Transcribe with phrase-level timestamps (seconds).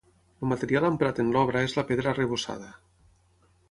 [0.45, 2.77] El material emprat en l'obra és la pedra arrebossada.